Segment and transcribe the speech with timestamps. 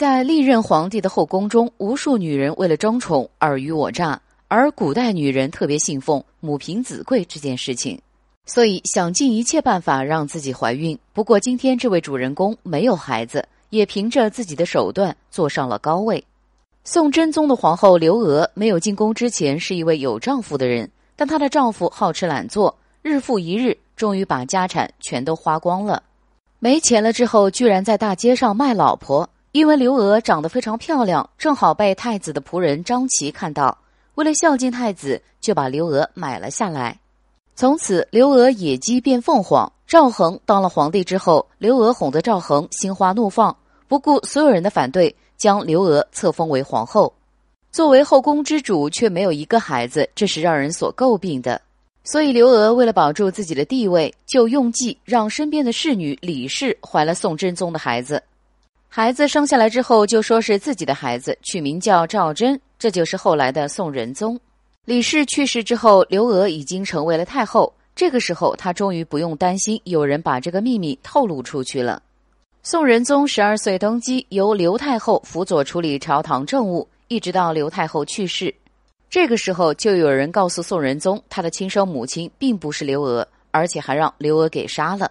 [0.00, 8.00] 在历任皇帝的后宫中，无数女人为了争宠尔虞我诈，而古代女人特别信奉母凭子贵这件事情，
[8.46, 10.98] 所以想尽一切办法让自己怀孕。
[11.12, 16.24] 不过今天这位主人公没有孩子，也凭着自己的手段坐上了高位。
[16.82, 26.02] 宋真宗的皇后刘娥没有进宫之前是一位有丈夫的人，但她的丈夫好吃懒做，日复一日，终于把家产全都花光了。
[26.58, 29.28] 没钱了之后，居然在大街上卖老婆。
[29.52, 33.76] 因为刘娥长得非常漂亮，正好被太子的仆人张琪看到，
[34.14, 37.00] 为了孝敬太子，就把刘娥买了下来。
[37.56, 39.70] 从此，刘娥野鸡变凤凰。
[39.88, 43.54] 赵恒当了皇帝之后，刘娥哄得赵恒心花怒放，
[43.88, 47.12] 不顾所有人的反对，将刘娥册封为皇后。
[47.72, 51.60] 作为后宫之主，却没有一个孩子，这是让人所诟病的。
[52.04, 58.22] 所以，刘娥为了保住自己的地位，就用计让身边的侍女李氏怀了宋真宗的孩子。
[58.92, 64.36] 孩子生下来之后，就说是自己的孩子，取名叫赵祯，这就是后来的宋仁宗。
[64.84, 67.72] 李氏去世之后，刘娥已经成为了太后。
[67.94, 72.02] 这个时候，她终于不用担心有人把这个秘密透露出去了。
[72.64, 78.52] 宋仁宗十二岁登基，由刘太后辅佐处理朝堂政务，一直到刘太后去世。
[79.08, 85.08] 这个时候，就有人告诉宋仁宗，他的亲生母亲并不是刘娥，而且还让刘娥给杀了。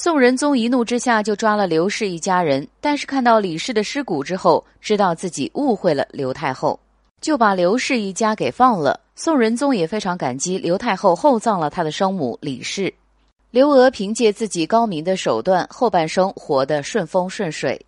[0.00, 6.78] 宋仁宗一怒之下就抓了刘氏一家人，但是看到李氏的尸骨之后，知道自己误会了刘太后，
[7.20, 9.00] 就把刘氏一家给放了。
[9.16, 12.94] 宋仁宗也非常感激刘太后厚葬了他的生母李氏。
[13.50, 17.84] 刘娥凭借自己高明的手段，后半生活得顺风顺水。